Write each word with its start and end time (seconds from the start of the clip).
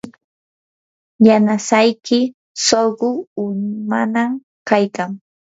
yanasayki 1.27 2.19
suqu 2.65 3.09
umanam 3.43 4.31
kaykan. 4.67 5.11